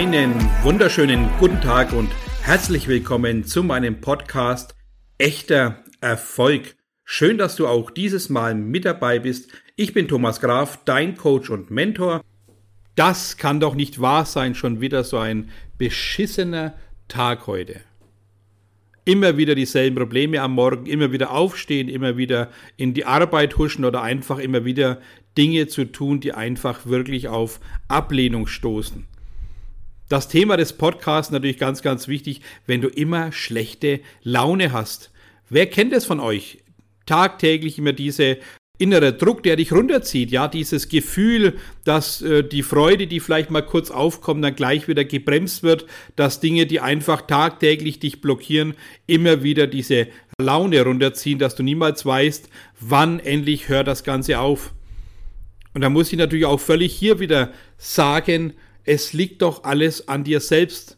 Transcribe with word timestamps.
Einen 0.00 0.34
wunderschönen 0.62 1.28
guten 1.38 1.60
Tag 1.60 1.92
und 1.92 2.08
herzlich 2.40 2.88
willkommen 2.88 3.44
zu 3.44 3.62
meinem 3.62 4.00
Podcast 4.00 4.74
Echter 5.18 5.84
Erfolg. 6.00 6.74
Schön, 7.04 7.36
dass 7.36 7.54
du 7.54 7.66
auch 7.66 7.90
dieses 7.90 8.30
Mal 8.30 8.54
mit 8.54 8.86
dabei 8.86 9.18
bist. 9.18 9.52
Ich 9.76 9.92
bin 9.92 10.08
Thomas 10.08 10.40
Graf, 10.40 10.78
dein 10.86 11.18
Coach 11.18 11.50
und 11.50 11.70
Mentor. 11.70 12.22
Das 12.94 13.36
kann 13.36 13.60
doch 13.60 13.74
nicht 13.74 14.00
wahr 14.00 14.24
sein, 14.24 14.54
schon 14.54 14.80
wieder 14.80 15.04
so 15.04 15.18
ein 15.18 15.50
beschissener 15.76 16.72
Tag 17.08 17.46
heute. 17.46 17.82
Immer 19.04 19.36
wieder 19.36 19.54
dieselben 19.54 19.96
Probleme 19.96 20.40
am 20.40 20.54
Morgen, 20.54 20.86
immer 20.86 21.12
wieder 21.12 21.30
aufstehen, 21.30 21.90
immer 21.90 22.16
wieder 22.16 22.48
in 22.78 22.94
die 22.94 23.04
Arbeit 23.04 23.58
huschen 23.58 23.84
oder 23.84 24.00
einfach 24.00 24.38
immer 24.38 24.64
wieder 24.64 24.98
Dinge 25.36 25.66
zu 25.66 25.84
tun, 25.84 26.20
die 26.20 26.32
einfach 26.32 26.86
wirklich 26.86 27.28
auf 27.28 27.60
Ablehnung 27.86 28.46
stoßen. 28.46 29.09
Das 30.10 30.26
Thema 30.26 30.56
des 30.56 30.72
Podcasts 30.72 31.30
natürlich 31.30 31.56
ganz, 31.56 31.82
ganz 31.82 32.08
wichtig, 32.08 32.40
wenn 32.66 32.80
du 32.80 32.88
immer 32.88 33.30
schlechte 33.30 34.00
Laune 34.24 34.72
hast. 34.72 35.12
Wer 35.48 35.66
kennt 35.66 35.92
es 35.92 36.04
von 36.04 36.18
euch? 36.18 36.58
Tagtäglich 37.06 37.78
immer 37.78 37.92
diese 37.92 38.38
innere 38.76 39.12
Druck, 39.12 39.44
der 39.44 39.54
dich 39.54 39.70
runterzieht, 39.70 40.32
ja, 40.32 40.48
dieses 40.48 40.88
Gefühl, 40.88 41.58
dass 41.84 42.22
äh, 42.22 42.42
die 42.42 42.64
Freude, 42.64 43.06
die 43.06 43.20
vielleicht 43.20 43.52
mal 43.52 43.64
kurz 43.64 43.92
aufkommt, 43.92 44.42
dann 44.42 44.56
gleich 44.56 44.88
wieder 44.88 45.04
gebremst 45.04 45.62
wird, 45.62 45.86
dass 46.16 46.40
Dinge, 46.40 46.66
die 46.66 46.80
einfach 46.80 47.20
tagtäglich 47.22 48.00
dich 48.00 48.20
blockieren, 48.20 48.74
immer 49.06 49.44
wieder 49.44 49.68
diese 49.68 50.08
Laune 50.40 50.82
runterziehen, 50.82 51.38
dass 51.38 51.54
du 51.54 51.62
niemals 51.62 52.04
weißt, 52.04 52.48
wann 52.80 53.20
endlich 53.20 53.68
hört 53.68 53.86
das 53.86 54.02
Ganze 54.02 54.40
auf. 54.40 54.74
Und 55.72 55.82
da 55.82 55.88
muss 55.88 56.12
ich 56.12 56.18
natürlich 56.18 56.46
auch 56.46 56.58
völlig 56.58 56.92
hier 56.92 57.20
wieder 57.20 57.52
sagen, 57.78 58.54
es 58.84 59.12
liegt 59.12 59.42
doch 59.42 59.64
alles 59.64 60.08
an 60.08 60.24
dir 60.24 60.40
selbst. 60.40 60.96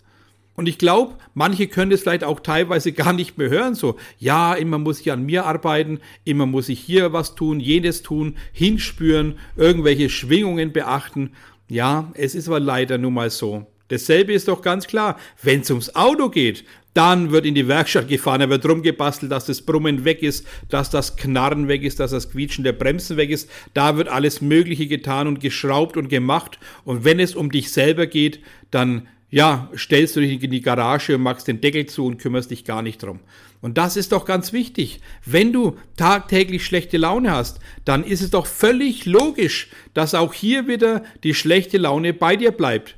Und 0.54 0.68
ich 0.68 0.78
glaube, 0.78 1.14
manche 1.34 1.66
können 1.66 1.92
es 1.92 2.02
vielleicht 2.02 2.24
auch 2.24 2.40
teilweise 2.40 2.92
gar 2.92 3.12
nicht 3.12 3.38
mehr 3.38 3.48
hören. 3.48 3.74
So, 3.74 3.96
ja, 4.18 4.54
immer 4.54 4.78
muss 4.78 5.00
ich 5.00 5.10
an 5.10 5.24
mir 5.24 5.46
arbeiten, 5.46 6.00
immer 6.24 6.46
muss 6.46 6.68
ich 6.68 6.80
hier 6.80 7.12
was 7.12 7.34
tun, 7.34 7.60
jenes 7.60 8.02
tun, 8.02 8.36
hinspüren, 8.52 9.38
irgendwelche 9.56 10.10
Schwingungen 10.10 10.72
beachten. 10.72 11.32
Ja, 11.68 12.10
es 12.14 12.34
ist 12.34 12.48
aber 12.48 12.60
leider 12.60 12.98
nun 12.98 13.14
mal 13.14 13.30
so. 13.30 13.66
Dasselbe 13.92 14.32
ist 14.32 14.48
doch 14.48 14.62
ganz 14.62 14.86
klar, 14.86 15.18
wenn 15.42 15.60
es 15.60 15.70
ums 15.70 15.94
Auto 15.94 16.30
geht, 16.30 16.64
dann 16.94 17.30
wird 17.30 17.46
in 17.46 17.54
die 17.54 17.68
Werkstatt 17.68 18.08
gefahren, 18.08 18.40
da 18.40 18.48
wird 18.50 18.66
rumgebastelt, 18.66 19.32
dass 19.32 19.46
das 19.46 19.62
Brummen 19.62 20.04
weg 20.04 20.22
ist, 20.22 20.46
dass 20.68 20.90
das 20.90 21.16
Knarren 21.16 21.68
weg 21.68 21.82
ist, 21.82 22.00
dass 22.00 22.10
das 22.10 22.30
Quietschen 22.30 22.64
der 22.64 22.72
Bremsen 22.72 23.16
weg 23.16 23.30
ist. 23.30 23.50
Da 23.74 23.96
wird 23.96 24.08
alles 24.08 24.40
Mögliche 24.40 24.86
getan 24.86 25.26
und 25.26 25.40
geschraubt 25.40 25.96
und 25.96 26.08
gemacht. 26.08 26.58
Und 26.84 27.04
wenn 27.04 27.20
es 27.20 27.34
um 27.34 27.50
dich 27.50 27.70
selber 27.70 28.06
geht, 28.06 28.40
dann 28.70 29.08
ja, 29.30 29.70
stellst 29.74 30.14
du 30.16 30.20
dich 30.20 30.42
in 30.42 30.50
die 30.50 30.60
Garage 30.60 31.14
und 31.14 31.22
machst 31.22 31.48
den 31.48 31.62
Deckel 31.62 31.86
zu 31.86 32.04
und 32.04 32.18
kümmerst 32.18 32.50
dich 32.50 32.66
gar 32.66 32.82
nicht 32.82 33.02
drum. 33.02 33.20
Und 33.62 33.78
das 33.78 33.96
ist 33.96 34.12
doch 34.12 34.26
ganz 34.26 34.52
wichtig. 34.52 35.00
Wenn 35.24 35.54
du 35.54 35.78
tagtäglich 35.96 36.66
schlechte 36.66 36.98
Laune 36.98 37.30
hast, 37.30 37.58
dann 37.86 38.04
ist 38.04 38.20
es 38.20 38.30
doch 38.30 38.46
völlig 38.46 39.06
logisch, 39.06 39.68
dass 39.94 40.14
auch 40.14 40.34
hier 40.34 40.66
wieder 40.68 41.02
die 41.24 41.32
schlechte 41.32 41.78
Laune 41.78 42.12
bei 42.12 42.36
dir 42.36 42.50
bleibt. 42.50 42.96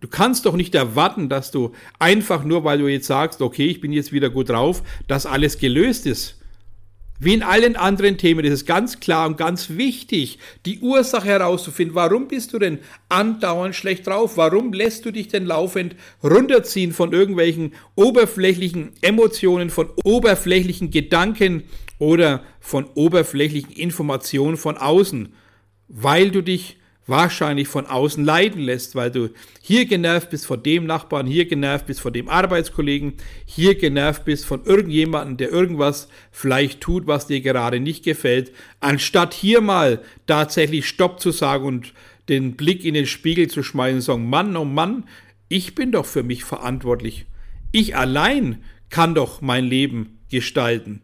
Du 0.00 0.08
kannst 0.08 0.44
doch 0.44 0.56
nicht 0.56 0.74
erwarten, 0.74 1.28
dass 1.28 1.50
du 1.50 1.72
einfach 1.98 2.44
nur, 2.44 2.64
weil 2.64 2.78
du 2.78 2.88
jetzt 2.88 3.06
sagst, 3.06 3.40
okay, 3.40 3.66
ich 3.66 3.80
bin 3.80 3.92
jetzt 3.92 4.12
wieder 4.12 4.28
gut 4.28 4.50
drauf, 4.50 4.82
dass 5.08 5.26
alles 5.26 5.58
gelöst 5.58 6.06
ist. 6.06 6.36
Wie 7.18 7.32
in 7.32 7.42
allen 7.42 7.76
anderen 7.76 8.18
Themen 8.18 8.44
ist 8.44 8.52
es 8.52 8.66
ganz 8.66 9.00
klar 9.00 9.26
und 9.26 9.38
ganz 9.38 9.70
wichtig, 9.70 10.38
die 10.66 10.80
Ursache 10.80 11.26
herauszufinden. 11.26 11.94
Warum 11.94 12.28
bist 12.28 12.52
du 12.52 12.58
denn 12.58 12.78
andauernd 13.08 13.74
schlecht 13.74 14.06
drauf? 14.06 14.36
Warum 14.36 14.74
lässt 14.74 15.06
du 15.06 15.12
dich 15.12 15.28
denn 15.28 15.46
laufend 15.46 15.96
runterziehen 16.22 16.92
von 16.92 17.14
irgendwelchen 17.14 17.72
oberflächlichen 17.94 18.92
Emotionen, 19.00 19.70
von 19.70 19.88
oberflächlichen 20.04 20.90
Gedanken 20.90 21.62
oder 21.98 22.42
von 22.60 22.84
oberflächlichen 22.94 23.72
Informationen 23.72 24.58
von 24.58 24.76
außen? 24.76 25.32
Weil 25.88 26.30
du 26.30 26.42
dich 26.42 26.76
wahrscheinlich 27.06 27.68
von 27.68 27.86
außen 27.86 28.24
leiden 28.24 28.60
lässt, 28.60 28.94
weil 28.94 29.10
du 29.10 29.30
hier 29.60 29.86
genervt 29.86 30.30
bist 30.30 30.46
von 30.46 30.62
dem 30.62 30.86
Nachbarn, 30.86 31.26
hier 31.26 31.46
genervt 31.46 31.86
bist 31.86 32.00
von 32.00 32.12
dem 32.12 32.28
Arbeitskollegen, 32.28 33.14
hier 33.44 33.76
genervt 33.76 34.24
bist 34.24 34.44
von 34.44 34.64
irgendjemandem, 34.64 35.36
der 35.36 35.50
irgendwas 35.50 36.08
vielleicht 36.32 36.80
tut, 36.80 37.06
was 37.06 37.26
dir 37.26 37.40
gerade 37.40 37.80
nicht 37.80 38.04
gefällt, 38.04 38.52
anstatt 38.80 39.34
hier 39.34 39.60
mal 39.60 40.02
tatsächlich 40.26 40.86
Stopp 40.86 41.20
zu 41.20 41.30
sagen 41.30 41.64
und 41.64 41.94
den 42.28 42.56
Blick 42.56 42.84
in 42.84 42.94
den 42.94 43.06
Spiegel 43.06 43.48
zu 43.48 43.62
schmeißen 43.62 43.96
und 43.96 44.02
sagen, 44.02 44.28
Mann, 44.28 44.56
oh 44.56 44.64
Mann, 44.64 45.04
ich 45.48 45.74
bin 45.74 45.92
doch 45.92 46.06
für 46.06 46.24
mich 46.24 46.42
verantwortlich. 46.42 47.26
Ich 47.70 47.96
allein 47.96 48.64
kann 48.90 49.14
doch 49.14 49.40
mein 49.40 49.64
Leben 49.64 50.18
gestalten. 50.30 51.02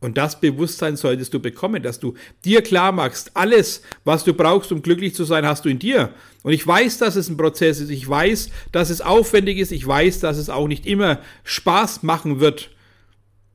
Und 0.00 0.18
das 0.18 0.40
Bewusstsein 0.40 0.96
solltest 0.96 1.32
du 1.32 1.40
bekommen, 1.40 1.82
dass 1.82 1.98
du 1.98 2.14
dir 2.44 2.62
klar 2.62 2.92
machst, 2.92 3.30
alles, 3.34 3.82
was 4.04 4.24
du 4.24 4.34
brauchst, 4.34 4.70
um 4.72 4.82
glücklich 4.82 5.14
zu 5.14 5.24
sein, 5.24 5.46
hast 5.46 5.64
du 5.64 5.68
in 5.68 5.78
dir. 5.78 6.10
Und 6.42 6.52
ich 6.52 6.66
weiß, 6.66 6.98
dass 6.98 7.16
es 7.16 7.28
ein 7.28 7.36
Prozess 7.36 7.80
ist. 7.80 7.90
Ich 7.90 8.06
weiß, 8.08 8.50
dass 8.72 8.90
es 8.90 9.00
aufwendig 9.00 9.58
ist. 9.58 9.72
Ich 9.72 9.86
weiß, 9.86 10.20
dass 10.20 10.36
es 10.36 10.50
auch 10.50 10.68
nicht 10.68 10.86
immer 10.86 11.20
Spaß 11.44 12.02
machen 12.02 12.40
wird. 12.40 12.70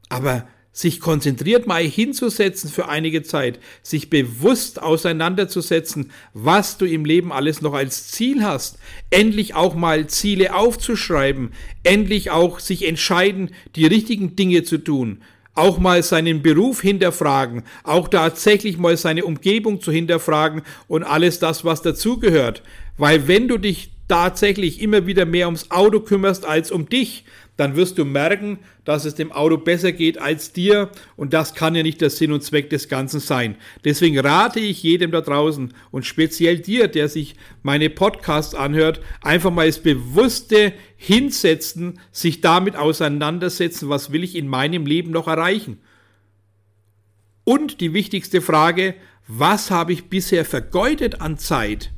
Aber 0.09 0.47
sich 0.73 0.99
konzentriert 1.01 1.67
mal 1.67 1.83
hinzusetzen 1.83 2.69
für 2.69 2.87
einige 2.87 3.23
Zeit, 3.23 3.59
sich 3.83 4.09
bewusst 4.09 4.81
auseinanderzusetzen, 4.81 6.11
was 6.33 6.77
du 6.77 6.85
im 6.85 7.03
Leben 7.03 7.33
alles 7.33 7.61
noch 7.61 7.73
als 7.73 8.07
Ziel 8.07 8.43
hast, 8.43 8.77
endlich 9.09 9.53
auch 9.53 9.75
mal 9.75 10.07
Ziele 10.07 10.55
aufzuschreiben, 10.55 11.51
endlich 11.83 12.31
auch 12.31 12.59
sich 12.59 12.87
entscheiden, 12.87 13.51
die 13.75 13.85
richtigen 13.85 14.35
Dinge 14.37 14.63
zu 14.63 14.77
tun, 14.77 15.21
auch 15.53 15.79
mal 15.79 16.01
seinen 16.03 16.41
Beruf 16.41 16.81
hinterfragen, 16.81 17.63
auch 17.83 18.07
tatsächlich 18.07 18.77
mal 18.77 18.97
seine 18.97 19.25
Umgebung 19.25 19.81
zu 19.81 19.91
hinterfragen 19.91 20.61
und 20.87 21.03
alles 21.03 21.39
das, 21.39 21.65
was 21.65 21.81
dazugehört. 21.81 22.63
Weil 22.97 23.27
wenn 23.27 23.47
du 23.47 23.57
dich 23.57 23.91
tatsächlich 24.07 24.81
immer 24.81 25.07
wieder 25.07 25.25
mehr 25.25 25.47
ums 25.47 25.71
Auto 25.71 26.01
kümmerst 26.01 26.45
als 26.45 26.71
um 26.71 26.87
dich, 26.89 27.25
dann 27.61 27.75
wirst 27.75 27.99
du 27.99 28.05
merken, 28.05 28.57
dass 28.85 29.05
es 29.05 29.13
dem 29.13 29.31
Auto 29.31 29.55
besser 29.55 29.91
geht 29.91 30.17
als 30.17 30.51
dir 30.51 30.89
und 31.15 31.31
das 31.31 31.53
kann 31.53 31.75
ja 31.75 31.83
nicht 31.83 32.01
der 32.01 32.09
Sinn 32.09 32.31
und 32.31 32.41
Zweck 32.41 32.71
des 32.71 32.89
Ganzen 32.89 33.19
sein. 33.19 33.55
Deswegen 33.85 34.17
rate 34.17 34.59
ich 34.59 34.81
jedem 34.81 35.11
da 35.11 35.21
draußen 35.21 35.71
und 35.91 36.07
speziell 36.07 36.57
dir, 36.57 36.87
der 36.87 37.07
sich 37.07 37.35
meine 37.61 37.91
Podcasts 37.91 38.55
anhört, 38.55 38.99
einfach 39.21 39.51
mal 39.51 39.67
das 39.67 39.77
bewusste 39.77 40.73
Hinsetzen, 40.97 41.99
sich 42.11 42.41
damit 42.41 42.75
auseinandersetzen, 42.75 43.89
was 43.89 44.11
will 44.11 44.23
ich 44.23 44.35
in 44.35 44.47
meinem 44.47 44.87
Leben 44.87 45.11
noch 45.11 45.27
erreichen. 45.27 45.77
Und 47.43 47.79
die 47.79 47.93
wichtigste 47.93 48.41
Frage, 48.41 48.95
was 49.27 49.69
habe 49.69 49.93
ich 49.93 50.05
bisher 50.05 50.45
vergeudet 50.45 51.21
an 51.21 51.37
Zeit? 51.37 51.91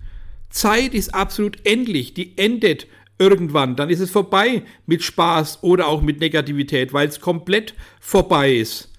Zeit 0.50 0.94
ist 0.94 1.16
absolut 1.16 1.66
endlich, 1.66 2.14
die 2.14 2.38
endet 2.38 2.88
irgendwann, 3.18 3.76
dann 3.76 3.90
ist 3.90 4.00
es 4.00 4.12
vorbei 4.12 4.64
mit 4.86 5.04
Spaß 5.04 5.60
oder 5.62 5.88
auch 5.88 6.02
mit 6.02 6.20
Negativität, 6.20 6.94
weil 6.94 7.08
es 7.08 7.20
komplett 7.20 7.74
vorbei 8.00 8.54
ist. 8.56 8.90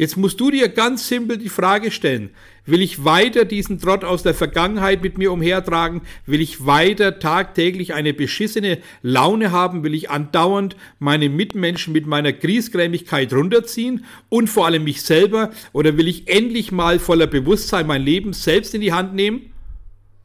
Jetzt 0.00 0.16
musst 0.16 0.40
du 0.40 0.50
dir 0.50 0.70
ganz 0.70 1.08
simpel 1.08 1.36
die 1.36 1.50
Frage 1.50 1.90
stellen, 1.90 2.30
will 2.64 2.80
ich 2.80 3.04
weiter 3.04 3.44
diesen 3.44 3.78
Trott 3.78 4.02
aus 4.02 4.22
der 4.22 4.32
Vergangenheit 4.32 5.02
mit 5.02 5.18
mir 5.18 5.30
umhertragen? 5.30 6.00
Will 6.24 6.40
ich 6.40 6.64
weiter 6.64 7.18
tagtäglich 7.18 7.92
eine 7.92 8.14
beschissene 8.14 8.78
Laune 9.02 9.52
haben? 9.52 9.84
Will 9.84 9.92
ich 9.92 10.08
andauernd 10.08 10.74
meine 11.00 11.28
Mitmenschen 11.28 11.92
mit 11.92 12.06
meiner 12.06 12.32
Griesgrämigkeit 12.32 13.30
runterziehen 13.34 14.06
und 14.30 14.48
vor 14.48 14.64
allem 14.64 14.84
mich 14.84 15.02
selber? 15.02 15.50
Oder 15.74 15.98
will 15.98 16.08
ich 16.08 16.28
endlich 16.28 16.72
mal 16.72 16.98
voller 16.98 17.26
Bewusstsein 17.26 17.86
mein 17.86 18.00
Leben 18.00 18.32
selbst 18.32 18.74
in 18.74 18.80
die 18.80 18.94
Hand 18.94 19.14
nehmen? 19.14 19.49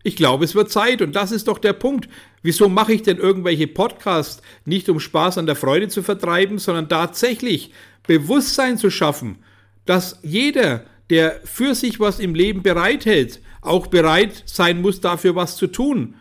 Ich 0.07 0.15
glaube, 0.15 0.45
es 0.45 0.53
wird 0.53 0.71
Zeit 0.71 1.01
und 1.01 1.15
das 1.15 1.31
ist 1.31 1.47
doch 1.47 1.57
der 1.57 1.73
Punkt. 1.73 2.07
Wieso 2.43 2.69
mache 2.69 2.93
ich 2.93 3.01
denn 3.01 3.17
irgendwelche 3.17 3.65
Podcasts 3.65 4.43
nicht 4.63 4.87
um 4.87 4.99
Spaß 4.99 5.39
an 5.39 5.47
der 5.47 5.55
Freude 5.55 5.87
zu 5.87 6.03
vertreiben, 6.03 6.59
sondern 6.59 6.87
tatsächlich 6.87 7.71
Bewusstsein 8.05 8.77
zu 8.77 8.91
schaffen, 8.91 9.39
dass 9.87 10.19
jeder, 10.21 10.83
der 11.09 11.41
für 11.43 11.73
sich 11.73 11.99
was 11.99 12.19
im 12.19 12.35
Leben 12.35 12.61
bereithält, 12.61 13.41
auch 13.61 13.87
bereit 13.87 14.43
sein 14.45 14.79
muss, 14.79 15.01
dafür 15.01 15.35
was 15.35 15.57
zu 15.57 15.65
tun. 15.65 16.13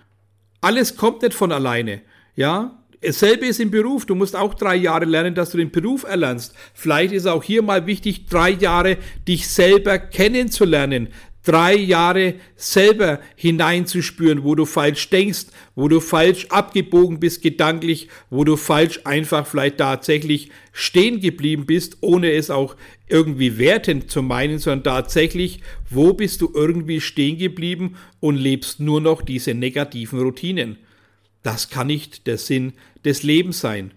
Alles 0.63 0.97
kommt 0.97 1.21
nicht 1.21 1.35
von 1.35 1.53
alleine. 1.53 2.01
Ja, 2.37 2.83
Dasselbe 3.03 3.45
ist 3.45 3.61
im 3.61 3.71
Beruf. 3.71 4.07
Du 4.07 4.15
musst 4.15 4.35
auch 4.35 4.55
drei 4.55 4.77
Jahre 4.77 5.05
lernen, 5.05 5.35
dass 5.35 5.51
du 5.51 5.59
den 5.59 5.71
Beruf 5.71 6.05
erlernst. 6.05 6.55
Vielleicht 6.73 7.13
ist 7.13 7.27
auch 7.27 7.43
hier 7.43 7.61
mal 7.61 7.85
wichtig, 7.85 8.29
drei 8.31 8.49
Jahre 8.49 8.97
dich 9.29 9.47
selber 9.47 9.99
kennenzulernen, 9.99 11.09
drei 11.45 11.77
Jahre 11.77 12.35
selber 12.57 13.21
hineinzuspüren, 13.37 14.43
wo 14.43 14.55
du 14.55 14.65
falsch 14.65 15.09
denkst, 15.11 15.47
wo 15.75 15.89
du 15.89 16.01
falsch 16.01 16.47
abgebogen 16.47 17.21
bist 17.21 17.43
gedanklich, 17.43 18.09
wo 18.31 18.45
du 18.45 18.57
falsch 18.57 19.01
einfach 19.05 19.47
vielleicht 19.47 19.79
tatsächlich 19.79 20.51
stehen 20.73 21.21
geblieben 21.21 21.67
bist, 21.67 21.99
ohne 22.01 22.33
es 22.33 22.51
auch 22.51 22.77
irgendwie 23.07 23.59
wertend 23.59 24.11
zu 24.11 24.23
meinen, 24.23 24.59
sondern 24.59 24.85
tatsächlich, 24.85 25.61
wo 25.91 26.15
bist 26.15 26.41
du 26.41 26.51
irgendwie 26.55 27.01
stehen 27.01 27.39
geblieben 27.39 27.97
und 28.21 28.37
lebst 28.37 28.81
nur 28.81 29.01
noch 29.01 29.23
diese 29.23 29.55
negativen 29.55 30.21
Routinen. 30.21 30.79
Das 31.43 31.69
kann 31.69 31.89
nicht 31.89 32.27
der 32.27 32.39
Sinn 32.39 32.73
des 33.05 33.23
Lebens 33.23 33.61
sein. 33.61 33.93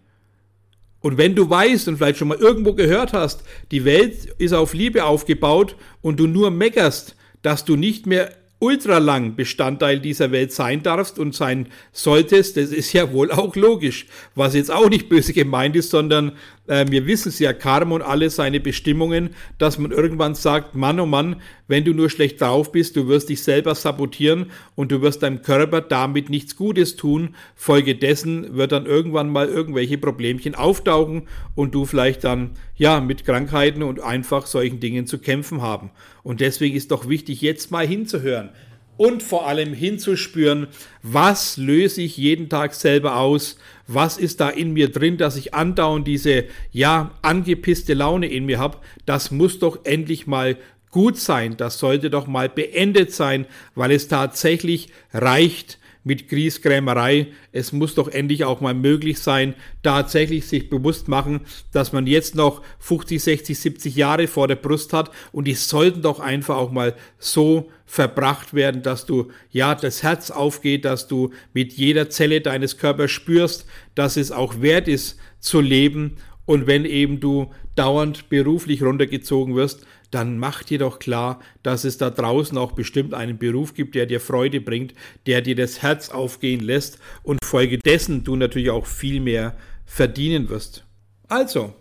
Und 1.00 1.18
wenn 1.18 1.36
du 1.36 1.50
weißt 1.50 1.88
und 1.88 1.98
vielleicht 1.98 2.18
schon 2.18 2.28
mal 2.28 2.38
irgendwo 2.38 2.74
gehört 2.74 3.14
hast, 3.14 3.44
die 3.72 3.86
Welt 3.86 4.26
ist 4.40 4.52
auf 4.54 4.74
Liebe 4.74 5.06
aufgebaut 5.06 5.78
und 6.02 6.20
du 6.20 6.28
nur 6.28 6.52
meckerst, 6.52 7.16
dass 7.48 7.64
du 7.64 7.78
nicht 7.78 8.06
mehr 8.06 8.34
ultralang 8.60 9.36
Bestandteil 9.36 10.00
dieser 10.00 10.32
Welt 10.32 10.52
sein 10.52 10.82
darfst 10.82 11.20
und 11.20 11.36
sein 11.36 11.68
solltest, 11.92 12.58
das 12.58 12.72
ist 12.72 12.92
ja 12.94 13.12
wohl 13.12 13.32
auch 13.32 13.56
logisch, 13.56 14.08
was 14.34 14.56
jetzt 14.56 14.72
auch 14.72 14.90
nicht 14.90 15.10
böse 15.10 15.34
gemeint 15.34 15.76
ist, 15.76 15.92
sondern 15.92 16.32
äh, 16.68 16.86
wir 16.90 17.06
wissen 17.06 17.30
es 17.30 17.40
ja, 17.40 17.54
Karma 17.54 17.96
und 17.96 18.02
alle 18.02 18.30
seine 18.30 18.60
Bestimmungen, 18.60 19.32
dass 19.58 19.78
man 19.78 19.92
irgendwann 19.92 20.36
sagt, 20.36 20.76
Mann, 20.76 21.00
oh 21.00 21.06
Mann, 21.06 21.38
wenn 21.68 21.84
du 21.84 21.94
nur 21.94 22.10
schlecht 22.10 22.42
drauf 22.42 22.72
bist, 22.72 22.96
du 22.96 23.08
wirst 23.08 23.30
dich 23.30 23.44
selber 23.44 23.76
sabotieren 23.76 24.52
und 24.76 24.92
du 24.92 25.02
wirst 25.02 25.24
deinem 25.24 25.42
Körper 25.42 25.82
damit 25.82 26.30
nichts 26.30 26.56
Gutes 26.56 26.96
tun. 26.96 27.36
Folgedessen 27.56 28.56
wird 28.56 28.72
dann 28.72 28.86
irgendwann 28.86 29.30
mal 29.30 29.48
irgendwelche 29.48 29.98
Problemchen 29.98 30.56
auftauchen 30.56 31.28
und 31.56 31.76
du 31.76 31.86
vielleicht 31.86 32.24
dann, 32.24 32.52
ja, 32.76 33.02
mit 33.02 33.26
Krankheiten 33.26 33.84
und 33.84 34.02
einfach 34.02 34.46
solchen 34.46 34.80
Dingen 34.80 35.08
zu 35.08 35.20
kämpfen 35.20 35.62
haben. 35.62 35.92
Und 36.24 36.42
deswegen 36.42 36.76
ist 36.76 36.92
doch 36.92 37.08
wichtig, 37.08 37.42
jetzt 37.42 37.72
mal 37.72 37.88
hinzuhören 37.88 38.50
und 38.98 39.24
vor 39.24 39.48
allem 39.48 39.74
hinzuspüren, 39.74 40.68
was 41.04 41.58
löse 41.58 42.02
ich 42.02 42.18
jeden 42.18 42.50
Tag 42.50 42.74
selber 42.74 43.18
aus, 43.18 43.58
was 43.88 44.18
ist 44.18 44.40
da 44.40 44.50
in 44.50 44.74
mir 44.74 44.92
drin, 44.92 45.18
dass 45.18 45.38
ich 45.38 45.54
andauernd 45.54 46.08
diese, 46.08 46.46
ja, 46.72 47.12
angepisste 47.22 47.94
Laune 47.94 48.28
in 48.28 48.46
mir 48.46 48.60
habe, 48.60 48.80
das 49.06 49.32
muss 49.32 49.60
doch 49.60 49.86
endlich 49.86 50.28
mal 50.28 50.58
gut 50.92 51.18
sein, 51.18 51.58
das 51.58 51.80
sollte 51.80 52.10
doch 52.10 52.28
mal 52.28 52.50
beendet 52.50 53.14
sein, 53.14 53.46
weil 53.76 53.92
es 53.92 54.08
tatsächlich 54.08 54.90
reicht, 55.14 55.78
mit 56.08 56.30
Griesgrämerei. 56.30 57.28
Es 57.52 57.74
muss 57.74 57.94
doch 57.94 58.08
endlich 58.08 58.46
auch 58.46 58.62
mal 58.62 58.74
möglich 58.74 59.20
sein, 59.20 59.54
tatsächlich 59.84 60.48
sich 60.48 60.70
bewusst 60.70 61.08
machen, 61.10 61.42
dass 61.74 61.92
man 61.92 62.08
jetzt 62.08 62.34
noch 62.34 62.64
50, 62.80 63.22
60, 63.22 63.60
70 63.60 63.96
Jahre 63.96 64.28
vor 64.28 64.48
der 64.48 64.56
Brust 64.56 64.94
hat 64.94 65.12
und 65.32 65.46
die 65.46 65.54
sollten 65.54 66.02
doch 66.02 66.20
einfach 66.20 66.56
auch 66.56 66.72
mal 66.72 66.96
so 67.20 67.70
verbracht 67.86 68.54
werden, 68.54 68.82
dass 68.84 69.06
du 69.06 69.28
ja 69.52 69.76
das 69.76 70.02
Herz 70.02 70.32
aufgeht, 70.32 70.86
dass 70.86 71.08
du 71.08 71.32
mit 71.54 71.74
jeder 71.74 72.10
Zelle 72.10 72.42
deines 72.42 72.78
Körpers 72.78 73.12
spürst, 73.12 73.66
dass 73.94 74.18
es 74.18 74.32
auch 74.32 74.62
wert 74.62 74.88
ist 74.88 75.20
zu 75.40 75.60
leben 75.60 76.18
und 76.46 76.68
wenn 76.68 76.86
eben 76.86 77.20
du 77.20 77.52
dauernd 77.76 78.30
beruflich 78.30 78.82
runtergezogen 78.82 79.56
wirst, 79.56 79.86
dann 80.12 80.38
mach 80.38 80.64
dir 80.64 80.80
doch 80.80 81.00
klar, 81.00 81.42
dass 81.64 81.84
es 81.84 81.98
da 81.98 82.10
draußen 82.10 82.58
auch 82.58 82.72
bestimmt 82.72 83.14
einen 83.14 83.38
Beruf 83.38 83.74
gibt, 83.74 83.96
der 83.96 84.06
dir 84.06 84.20
Freude 84.20 84.62
bringt, 84.62 84.94
der 85.26 85.42
dir 85.42 85.56
das 85.56 85.82
Herz 85.82 86.10
aufgehen 86.10 86.62
lässt 86.62 87.00
und 87.24 87.44
folgedessen 87.44 88.24
du 88.24 88.36
natürlich 88.36 88.70
auch 88.70 88.86
viel 88.86 89.20
mehr 89.20 89.56
verdienen 89.86 90.50
wirst. 90.50 90.86
Also, 91.28 91.74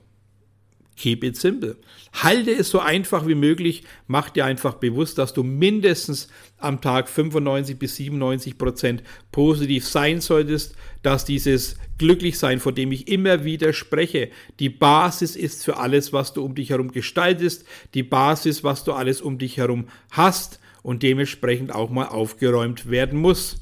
keep 0.97 1.23
it 1.23 1.37
simple. 1.37 1.77
Halte 2.13 2.51
es 2.51 2.71
so 2.71 2.81
einfach 2.81 3.27
wie 3.27 3.35
möglich, 3.35 3.85
mach 4.07 4.31
dir 4.31 4.45
einfach 4.45 4.75
bewusst, 4.75 5.19
dass 5.19 5.35
du 5.35 5.43
mindestens 5.43 6.29
am 6.59 6.81
Tag 6.81 7.09
95 7.09 7.79
bis 7.79 7.97
97 7.97 8.59
Prozent 8.59 9.03
positiv 9.31 9.87
sein 9.87 10.21
solltest, 10.21 10.75
dass 11.03 11.25
dieses 11.25 11.77
Glücklichsein, 11.99 12.61
von 12.61 12.75
dem 12.75 12.93
ich 12.93 13.09
immer 13.09 13.45
wieder 13.45 13.73
spreche, 13.73 14.31
die 14.59 14.71
Basis 14.71 15.37
ist 15.37 15.65
für 15.65 15.77
alles, 15.77 16.13
was 16.13 16.33
du 16.33 16.45
um 16.45 16.55
dich 16.55 16.71
herum 16.71 16.91
gestaltest, 16.91 17.65
die 17.95 18.03
Basis, 18.03 18.65
was 18.65 18.85
du 18.85 18.93
alles 18.93 19.21
um 19.21 19.39
dich 19.39 19.59
herum 19.59 19.89
hast 20.11 20.61
und 20.83 21.03
dementsprechend 21.03 21.75
auch 21.75 21.91
mal 21.91 22.07
aufgeräumt 22.07 22.91
werden 22.91 23.19
muss. 23.19 23.59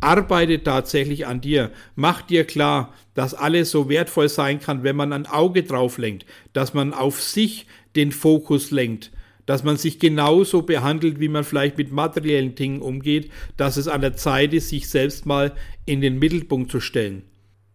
Arbeite 0.00 0.62
tatsächlich 0.62 1.26
an 1.26 1.40
dir. 1.40 1.72
Mach 1.96 2.22
dir 2.22 2.44
klar, 2.44 2.94
dass 3.14 3.34
alles 3.34 3.70
so 3.70 3.88
wertvoll 3.88 4.28
sein 4.28 4.60
kann, 4.60 4.84
wenn 4.84 4.94
man 4.94 5.12
ein 5.12 5.26
Auge 5.26 5.64
drauf 5.64 5.98
lenkt, 5.98 6.24
dass 6.52 6.72
man 6.72 6.94
auf 6.94 7.20
sich 7.20 7.66
den 7.96 8.12
Fokus 8.12 8.70
lenkt, 8.70 9.10
dass 9.44 9.64
man 9.64 9.76
sich 9.76 9.98
genauso 9.98 10.62
behandelt, 10.62 11.18
wie 11.18 11.28
man 11.28 11.42
vielleicht 11.42 11.78
mit 11.78 11.90
materiellen 11.90 12.54
Dingen 12.54 12.80
umgeht, 12.80 13.32
dass 13.56 13.76
es 13.76 13.88
an 13.88 14.02
der 14.02 14.14
Zeit 14.14 14.52
ist, 14.52 14.68
sich 14.68 14.88
selbst 14.88 15.26
mal 15.26 15.54
in 15.84 16.00
den 16.00 16.18
Mittelpunkt 16.18 16.70
zu 16.70 16.80
stellen. 16.80 17.24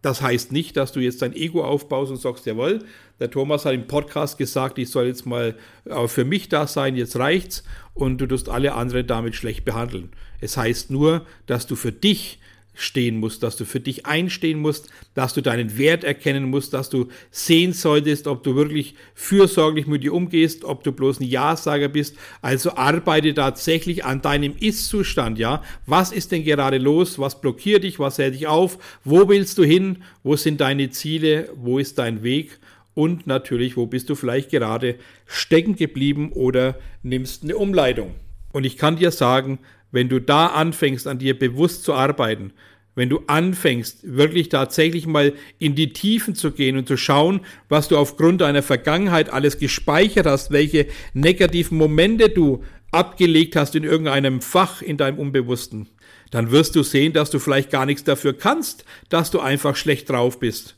Das 0.04 0.20
heißt 0.20 0.52
nicht, 0.52 0.76
dass 0.76 0.92
du 0.92 1.00
jetzt 1.00 1.22
dein 1.22 1.32
Ego 1.32 1.64
aufbaust 1.64 2.10
und 2.10 2.18
sagst, 2.18 2.44
jawohl, 2.44 2.80
der 3.20 3.30
Thomas 3.30 3.64
hat 3.64 3.72
im 3.72 3.86
Podcast 3.86 4.36
gesagt, 4.36 4.78
ich 4.78 4.90
soll 4.90 5.06
jetzt 5.06 5.24
mal 5.24 5.56
äh, 5.86 6.08
für 6.08 6.26
mich 6.26 6.50
da 6.50 6.66
sein, 6.66 6.94
jetzt 6.94 7.16
reicht's 7.16 7.64
und 7.94 8.18
du 8.18 8.26
tust 8.26 8.50
alle 8.50 8.74
anderen 8.74 9.06
damit 9.06 9.34
schlecht 9.34 9.64
behandeln. 9.64 10.10
Es 10.42 10.58
heißt 10.58 10.90
nur, 10.90 11.24
dass 11.46 11.66
du 11.66 11.74
für 11.74 11.90
dich 11.90 12.38
stehen 12.74 13.18
musst, 13.18 13.42
dass 13.42 13.56
du 13.56 13.64
für 13.64 13.80
dich 13.80 14.06
einstehen 14.06 14.58
musst, 14.58 14.88
dass 15.14 15.32
du 15.32 15.40
deinen 15.40 15.78
Wert 15.78 16.04
erkennen 16.04 16.50
musst, 16.50 16.74
dass 16.74 16.90
du 16.90 17.08
sehen 17.30 17.72
solltest, 17.72 18.26
ob 18.26 18.42
du 18.42 18.56
wirklich 18.56 18.94
fürsorglich 19.14 19.86
mit 19.86 20.02
dir 20.02 20.12
umgehst, 20.12 20.64
ob 20.64 20.84
du 20.84 20.92
bloß 20.92 21.20
ein 21.20 21.28
Ja-Sager 21.28 21.88
bist. 21.88 22.16
Also 22.42 22.76
arbeite 22.76 23.32
tatsächlich 23.34 24.04
an 24.04 24.22
deinem 24.22 24.54
Ist-Zustand, 24.58 25.38
ja. 25.38 25.62
Was 25.86 26.12
ist 26.12 26.32
denn 26.32 26.44
gerade 26.44 26.78
los? 26.78 27.18
Was 27.18 27.40
blockiert 27.40 27.84
dich? 27.84 27.98
Was 27.98 28.18
hält 28.18 28.34
dich 28.34 28.46
auf? 28.46 28.78
Wo 29.04 29.28
willst 29.28 29.58
du 29.58 29.64
hin? 29.64 30.02
Wo 30.22 30.36
sind 30.36 30.60
deine 30.60 30.90
Ziele? 30.90 31.50
Wo 31.54 31.78
ist 31.78 31.98
dein 31.98 32.22
Weg? 32.22 32.58
Und 32.94 33.26
natürlich, 33.26 33.76
wo 33.76 33.86
bist 33.86 34.08
du 34.08 34.14
vielleicht 34.14 34.50
gerade 34.50 34.96
stecken 35.26 35.74
geblieben 35.76 36.32
oder 36.32 36.78
nimmst 37.02 37.42
eine 37.42 37.56
Umleitung? 37.56 38.14
Und 38.52 38.64
ich 38.64 38.76
kann 38.76 38.96
dir 38.96 39.10
sagen, 39.10 39.58
wenn 39.94 40.08
du 40.08 40.20
da 40.20 40.48
anfängst, 40.48 41.06
an 41.06 41.18
dir 41.18 41.38
bewusst 41.38 41.84
zu 41.84 41.94
arbeiten, 41.94 42.52
wenn 42.96 43.08
du 43.08 43.22
anfängst, 43.26 44.00
wirklich 44.02 44.48
tatsächlich 44.48 45.06
mal 45.06 45.34
in 45.58 45.74
die 45.74 45.92
Tiefen 45.92 46.34
zu 46.34 46.50
gehen 46.50 46.76
und 46.76 46.86
zu 46.86 46.96
schauen, 46.96 47.40
was 47.68 47.88
du 47.88 47.96
aufgrund 47.96 48.40
deiner 48.40 48.62
Vergangenheit 48.62 49.32
alles 49.32 49.58
gespeichert 49.58 50.26
hast, 50.26 50.50
welche 50.50 50.86
negativen 51.12 51.78
Momente 51.78 52.28
du 52.28 52.64
abgelegt 52.90 53.56
hast 53.56 53.74
in 53.74 53.84
irgendeinem 53.84 54.40
Fach 54.40 54.82
in 54.82 54.96
deinem 54.96 55.18
Unbewussten, 55.18 55.88
dann 56.30 56.50
wirst 56.50 56.74
du 56.74 56.82
sehen, 56.82 57.12
dass 57.12 57.30
du 57.30 57.38
vielleicht 57.38 57.70
gar 57.70 57.86
nichts 57.86 58.04
dafür 58.04 58.32
kannst, 58.36 58.84
dass 59.08 59.30
du 59.30 59.40
einfach 59.40 59.76
schlecht 59.76 60.10
drauf 60.10 60.40
bist. 60.40 60.76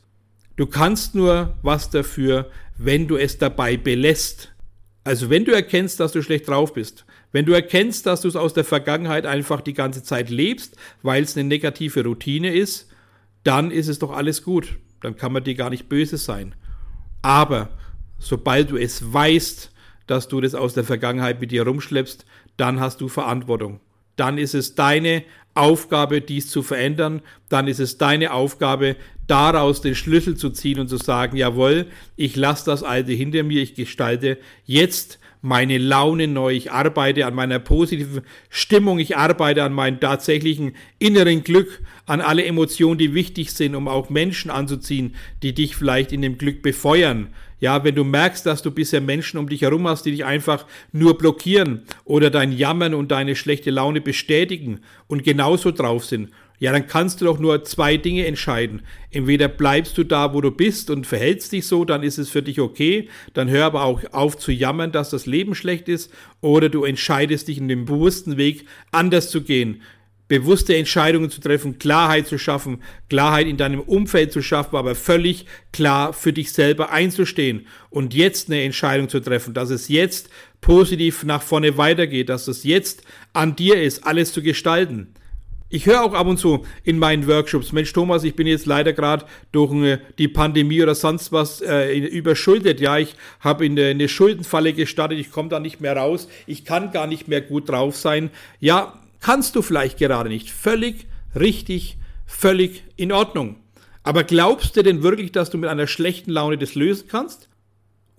Du 0.55 0.65
kannst 0.65 1.15
nur 1.15 1.55
was 1.63 1.89
dafür, 1.89 2.49
wenn 2.77 3.07
du 3.07 3.17
es 3.17 3.37
dabei 3.37 3.77
belässt. 3.77 4.53
Also 5.03 5.29
wenn 5.29 5.45
du 5.45 5.51
erkennst, 5.51 5.99
dass 5.99 6.11
du 6.11 6.21
schlecht 6.21 6.47
drauf 6.47 6.73
bist, 6.73 7.05
wenn 7.37 7.45
du 7.45 7.53
erkennst, 7.53 8.07
dass 8.07 8.21
du 8.21 8.29
es 8.29 8.35
aus 8.35 8.55
der 8.55 8.63
Vergangenheit 8.63 9.27
einfach 9.27 9.61
die 9.61 9.75
ganze 9.75 10.01
Zeit 10.01 10.31
lebst, 10.31 10.75
weil 11.03 11.21
es 11.21 11.37
eine 11.37 11.47
negative 11.47 12.03
Routine 12.03 12.51
ist, 12.51 12.89
dann 13.43 13.69
ist 13.69 13.89
es 13.89 13.99
doch 13.99 14.09
alles 14.09 14.41
gut. 14.41 14.79
Dann 15.01 15.17
kann 15.17 15.33
man 15.33 15.43
dir 15.43 15.53
gar 15.53 15.69
nicht 15.69 15.87
böse 15.87 16.17
sein. 16.17 16.55
Aber 17.21 17.69
sobald 18.17 18.71
du 18.71 18.77
es 18.77 19.13
weißt, 19.13 19.71
dass 20.07 20.27
du 20.29 20.41
das 20.41 20.55
aus 20.55 20.73
der 20.73 20.83
Vergangenheit 20.83 21.39
mit 21.39 21.51
dir 21.51 21.61
rumschleppst, 21.61 22.25
dann 22.57 22.79
hast 22.79 23.01
du 23.01 23.07
Verantwortung. 23.07 23.81
Dann 24.15 24.39
ist 24.39 24.55
es 24.55 24.73
deine 24.73 25.23
Aufgabe, 25.53 26.21
dies 26.21 26.49
zu 26.49 26.63
verändern. 26.63 27.21
Dann 27.49 27.67
ist 27.67 27.79
es 27.79 27.99
deine 27.99 28.33
Aufgabe, 28.33 28.95
daraus 29.27 29.81
den 29.81 29.93
Schlüssel 29.93 30.37
zu 30.37 30.49
ziehen 30.49 30.79
und 30.79 30.87
zu 30.87 30.97
sagen, 30.97 31.37
jawohl, 31.37 31.85
ich 32.15 32.35
lasse 32.35 32.65
das 32.65 32.81
Alte 32.81 33.11
hinter 33.11 33.43
mir, 33.43 33.61
ich 33.61 33.75
gestalte 33.75 34.39
jetzt 34.65 35.19
meine 35.47 35.77
Laune 35.77 36.27
neu, 36.27 36.51
ich 36.51 36.71
arbeite 36.73 37.25
an 37.25 37.33
meiner 37.33 37.59
positiven 37.59 38.21
Stimmung, 38.49 38.99
ich 38.99 39.15
arbeite 39.15 39.63
an 39.63 39.71
meinem 39.71 39.99
tatsächlichen 39.99 40.73
inneren 40.99 41.43
Glück, 41.43 41.81
an 42.05 42.19
alle 42.19 42.43
Emotionen, 42.43 42.97
die 42.97 43.13
wichtig 43.13 43.53
sind, 43.53 43.73
um 43.73 43.87
auch 43.87 44.09
Menschen 44.09 44.51
anzuziehen, 44.51 45.15
die 45.43 45.53
dich 45.53 45.77
vielleicht 45.77 46.11
in 46.11 46.21
dem 46.21 46.37
Glück 46.37 46.61
befeuern. 46.61 47.29
Ja, 47.59 47.83
wenn 47.85 47.95
du 47.95 48.03
merkst, 48.03 48.45
dass 48.45 48.61
du 48.61 48.71
bisher 48.71 49.01
Menschen 49.01 49.37
um 49.37 49.47
dich 49.47 49.61
herum 49.61 49.87
hast, 49.87 50.05
die 50.05 50.11
dich 50.11 50.25
einfach 50.25 50.65
nur 50.91 51.17
blockieren 51.17 51.83
oder 52.03 52.29
dein 52.29 52.51
Jammern 52.51 52.93
und 52.93 53.09
deine 53.11 53.35
schlechte 53.35 53.71
Laune 53.71 54.01
bestätigen 54.01 54.81
und 55.07 55.23
genauso 55.23 55.71
drauf 55.71 56.05
sind, 56.05 56.29
ja, 56.59 56.71
dann 56.71 56.87
kannst 56.87 57.21
du 57.21 57.25
doch 57.25 57.39
nur 57.39 57.63
zwei 57.65 57.97
Dinge 57.97 58.25
entscheiden. 58.25 58.81
Entweder 59.11 59.47
bleibst 59.47 59.97
du 59.97 60.03
da, 60.03 60.33
wo 60.33 60.41
du 60.41 60.51
bist 60.51 60.89
und 60.89 61.05
verhältst 61.05 61.51
dich 61.51 61.67
so, 61.67 61.85
dann 61.85 62.03
ist 62.03 62.17
es 62.17 62.29
für 62.29 62.41
dich 62.41 62.59
okay, 62.59 63.09
dann 63.33 63.49
hör 63.49 63.65
aber 63.65 63.83
auch 63.83 64.01
auf 64.11 64.37
zu 64.37 64.51
jammern, 64.51 64.91
dass 64.91 65.11
das 65.11 65.25
Leben 65.25 65.53
schlecht 65.53 65.87
ist, 65.87 66.11
oder 66.41 66.69
du 66.69 66.83
entscheidest 66.83 67.47
dich 67.47 67.59
in 67.59 67.67
dem 67.67 67.85
bewussten 67.85 68.37
Weg 68.37 68.65
anders 68.91 69.29
zu 69.29 69.41
gehen, 69.41 69.81
bewusste 70.27 70.75
Entscheidungen 70.75 71.29
zu 71.29 71.41
treffen, 71.41 71.79
Klarheit 71.79 72.27
zu 72.27 72.37
schaffen, 72.37 72.81
Klarheit 73.09 73.47
in 73.47 73.57
deinem 73.57 73.79
Umfeld 73.79 74.31
zu 74.31 74.41
schaffen, 74.41 74.75
aber 74.75 74.95
völlig 74.95 75.45
klar 75.71 76.11
für 76.11 76.33
dich 76.33 76.51
selber 76.51 76.91
einzustehen 76.91 77.67
und 77.89 78.13
jetzt 78.13 78.49
eine 78.49 78.63
Entscheidung 78.63 79.09
zu 79.09 79.19
treffen, 79.19 79.53
dass 79.53 79.69
es 79.69 79.87
jetzt 79.87 80.29
positiv 80.59 81.23
nach 81.23 81.43
vorne 81.43 81.77
weitergeht, 81.77 82.29
dass 82.29 82.47
es 82.47 82.63
jetzt 82.63 83.03
an 83.33 83.55
dir 83.55 83.81
ist, 83.81 84.05
alles 84.05 84.33
zu 84.33 84.41
gestalten. 84.41 85.13
Ich 85.69 85.85
höre 85.85 86.01
auch 86.01 86.13
ab 86.13 86.27
und 86.27 86.37
zu 86.37 86.65
in 86.85 86.97
meinen 86.97 87.27
Workshops, 87.27 87.73
Mensch 87.73 87.91
Thomas, 87.91 88.23
ich 88.23 88.35
bin 88.35 88.47
jetzt 88.47 88.65
leider 88.65 88.93
gerade 88.93 89.25
durch 89.51 89.73
äh, 89.83 89.97
die 90.17 90.29
Pandemie 90.29 90.81
oder 90.81 90.95
sonst 90.95 91.33
was 91.33 91.59
äh, 91.59 91.97
überschuldet. 91.97 92.79
Ja, 92.79 92.97
ich 92.97 93.15
habe 93.41 93.65
in 93.65 93.77
eine 93.77 94.07
Schuldenfalle 94.07 94.71
gestartet, 94.71 95.19
ich 95.19 95.29
komme 95.29 95.49
da 95.49 95.59
nicht 95.59 95.81
mehr 95.81 95.97
raus, 95.97 96.29
ich 96.45 96.63
kann 96.63 96.93
gar 96.93 97.05
nicht 97.05 97.27
mehr 97.27 97.41
gut 97.41 97.67
drauf 97.67 97.97
sein. 97.97 98.29
Ja, 98.61 98.93
kannst 99.19 99.57
du 99.57 99.61
vielleicht 99.61 99.97
gerade 99.97 100.29
nicht. 100.29 100.51
Völlig 100.51 101.05
richtig, 101.35 101.97
völlig 102.25 102.83
in 102.95 103.11
Ordnung. 103.11 103.57
Aber 104.03 104.23
glaubst 104.23 104.77
du 104.77 104.83
denn 104.83 105.03
wirklich, 105.03 105.33
dass 105.33 105.49
du 105.49 105.57
mit 105.57 105.69
einer 105.69 105.87
schlechten 105.87 106.31
Laune 106.31 106.57
das 106.57 106.75
lösen 106.75 107.09
kannst? 107.09 107.49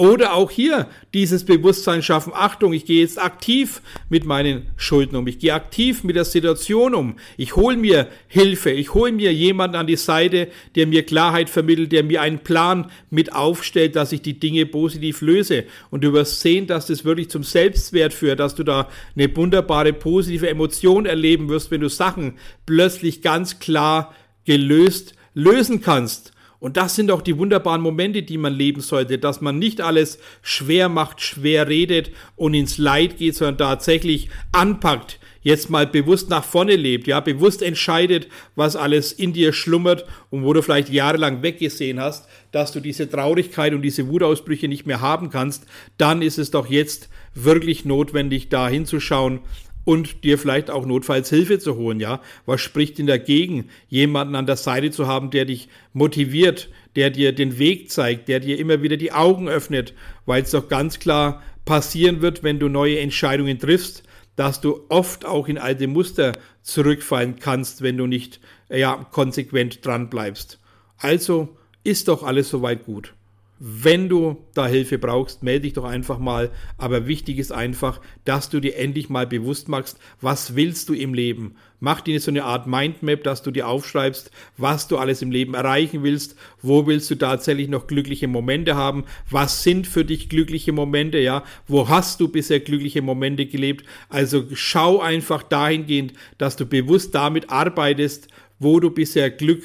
Oder 0.01 0.35
auch 0.35 0.53
hier 0.53 0.87
dieses 1.13 1.45
Bewusstsein 1.45 2.05
schaffen, 2.05 2.33
Achtung, 2.33 2.73
ich 2.73 2.85
gehe 2.85 3.01
jetzt 3.01 3.21
aktiv 3.21 3.83
mit 4.09 4.25
meinen 4.25 4.69
Schulden 4.77 5.17
um, 5.17 5.27
ich 5.27 5.41
gehe 5.41 5.53
aktiv 5.53 6.05
mit 6.05 6.15
der 6.15 6.25
Situation 6.25 6.95
um, 6.95 7.17
ich 7.37 7.57
hole 7.57 7.77
mir 7.77 8.07
Hilfe, 8.29 8.71
ich 8.71 8.95
hole 8.95 9.11
mir 9.11 9.35
jemanden 9.35 9.75
an 9.75 9.89
die 9.89 9.97
Seite, 9.97 10.53
der 10.77 10.87
mir 10.87 11.05
Klarheit 11.05 11.51
vermittelt, 11.51 11.91
der 11.91 12.05
mir 12.05 12.23
einen 12.23 12.39
Plan 12.39 12.93
mit 13.11 13.35
aufstellt, 13.35 13.97
dass 13.97 14.13
ich 14.13 14.23
die 14.23 14.39
Dinge 14.39 14.67
positiv 14.67 15.21
löse. 15.21 15.65
Und 15.91 16.05
du 16.05 16.13
wirst 16.13 16.43
sehen, 16.43 16.69
dass 16.69 16.87
das 16.87 17.05
wirklich 17.05 17.29
zum 17.29 17.43
Selbstwert 17.43 18.15
führt, 18.15 18.39
dass 18.39 18.55
du 18.55 18.63
da 18.63 18.89
eine 19.17 19.35
wunderbare 19.37 19.93
positive 19.93 20.49
Emotion 20.49 21.07
erleben 21.07 21.49
wirst, 21.49 21.73
wenn 21.73 21.81
du 21.81 21.89
Sachen 21.89 22.35
plötzlich 22.67 23.21
ganz 23.21 23.59
klar 23.59 24.15
gelöst 24.45 25.15
lösen 25.35 25.81
kannst. 25.81 26.33
Und 26.61 26.77
das 26.77 26.97
sind 26.97 27.11
auch 27.11 27.23
die 27.23 27.39
wunderbaren 27.39 27.81
Momente, 27.81 28.23
die 28.23 28.39
man 28.39 28.53
leben 28.53 28.81
sollte, 28.81 29.19
dass 29.19 29.41
man 29.41 29.59
nicht 29.59 29.81
alles 29.81 30.19
schwer 30.43 30.89
macht, 30.89 31.21
schwer 31.21 31.69
redet 31.69 32.11
und 32.35 32.55
ins 32.55 32.79
Leid 32.79 33.19
geht, 33.19 33.37
sondern 33.37 33.59
tatsächlich 33.59 34.29
anpackt, 34.51 35.21
jetzt 35.43 35.71
mal 35.71 35.87
bewusst 35.87 36.31
nach 36.31 36.43
vorne 36.43 36.75
lebt, 36.75 37.07
ja, 37.07 37.21
bewusst 37.21 37.63
entscheidet, 37.63 38.27
was 38.57 38.75
alles 38.75 39.13
in 39.13 39.33
dir 39.33 39.53
schlummert 39.53 40.05
und 40.31 40.43
wo 40.43 40.53
du 40.53 40.61
vielleicht 40.61 40.89
jahrelang 40.89 41.43
weggesehen 41.43 42.01
hast, 42.01 42.29
dass 42.51 42.73
du 42.73 42.81
diese 42.81 43.09
Traurigkeit 43.09 43.73
und 43.73 43.83
diese 43.83 44.09
Wutausbrüche 44.09 44.67
nicht 44.67 44.85
mehr 44.85 45.01
haben 45.01 45.31
kannst, 45.31 45.65
dann 45.97 46.23
ist 46.23 46.39
es 46.39 46.51
doch 46.51 46.69
jetzt 46.69 47.09
wirklich 47.35 47.85
notwendig, 47.85 48.49
da 48.49 48.69
hinzuschauen, 48.69 49.41
und 49.89 50.23
dir 50.23 50.37
vielleicht 50.37 50.71
auch 50.71 50.85
notfalls 50.85 51.31
Hilfe 51.31 51.59
zu 51.59 51.77
holen, 51.77 51.99
ja? 51.99 52.21
Was 52.45 52.61
spricht 52.61 52.99
denn 52.99 53.07
dagegen, 53.07 53.71
jemanden 53.89 54.35
an 54.35 54.45
der 54.45 54.59
Seite 54.59 54.91
zu 54.91 55.07
haben, 55.07 55.31
der 55.31 55.47
dich 55.47 55.71
motiviert, 55.95 56.69
der 56.95 57.09
dir 57.09 57.33
den 57.33 57.59
Weg 57.59 57.91
zeigt, 57.91 58.29
der 58.29 58.41
dir 58.41 58.59
immer 58.59 58.83
wieder 58.83 58.99
die 58.99 59.13
Augen 59.13 59.49
öffnet, 59.49 59.95
weil 60.27 60.43
es 60.43 60.51
doch 60.51 60.69
ganz 60.69 60.99
klar 60.99 61.43
passieren 61.65 62.21
wird, 62.21 62.43
wenn 62.43 62.59
du 62.59 62.69
neue 62.69 62.99
Entscheidungen 62.99 63.59
triffst, 63.59 64.03
dass 64.37 64.61
du 64.61 64.85
oft 64.91 65.25
auch 65.25 65.49
in 65.49 65.57
alte 65.57 65.87
Muster 65.87 66.35
zurückfallen 66.61 67.37
kannst, 67.39 67.81
wenn 67.81 67.97
du 67.97 68.07
nicht 68.07 68.41
ja, 68.69 69.07
konsequent 69.11 69.87
dran 69.87 70.11
bleibst. 70.11 70.61
Also 70.99 71.57
ist 71.83 72.09
doch 72.09 72.25
alles 72.25 72.51
soweit 72.51 72.85
gut. 72.85 73.15
Wenn 73.61 74.09
du 74.09 74.37
da 74.55 74.69
Hilfe 74.69 74.99
brauchst, 74.99 75.43
melde 75.43 75.63
dich 75.63 75.73
doch 75.73 75.85
einfach 75.85 76.19
mal. 76.19 76.51
Aber 76.77 77.09
wichtig 77.09 77.39
ist 77.39 77.51
einfach, 77.51 78.01
dass 78.25 78.51
du 78.51 78.61
dir 78.61 78.77
endlich 78.77 79.09
mal 79.09 79.27
bewusst 79.27 79.69
machst, 79.69 79.99
was 80.21 80.55
willst 80.55 80.89
du 80.89 80.95
im 80.95 81.13
Leben? 81.13 81.57
Mach 81.81 82.01
dir 82.01 82.21
so 82.21 82.31
eine 82.31 82.45
Art 82.45 82.69
Mindmap, 82.69 83.25
dass 83.25 83.43
du 83.43 83.51
dir 83.51 83.67
aufschreibst, 83.67 84.31
was 84.57 84.87
du 84.87 84.97
alles 84.97 85.23
im 85.23 85.33
Leben 85.33 85.55
erreichen 85.55 86.05
willst, 86.05 86.37
wo 86.63 86.87
willst 86.87 87.11
du 87.11 87.17
tatsächlich 87.17 87.69
noch 87.69 87.89
glückliche 87.89 88.29
Momente 88.29 88.77
haben, 88.77 89.05
was 89.29 89.65
sind 89.65 89.87
für 89.87 90.05
dich 90.05 90.29
glückliche 90.29 90.73
Momente, 90.73 91.19
ja, 91.19 91.43
wo 91.67 91.89
hast 91.89 92.21
du 92.21 92.29
bisher 92.29 92.61
glückliche 92.61 93.03
Momente 93.03 93.47
gelebt. 93.47 93.85
Also 94.09 94.45
schau 94.55 95.01
einfach 95.01 95.43
dahingehend, 95.43 96.13
dass 96.37 96.57
du 96.57 96.65
bewusst 96.65 97.15
damit 97.15 97.51
arbeitest, 97.51 98.29
wo 98.61 98.79
du 98.79 98.91
bisher 98.91 99.31
Glück 99.31 99.63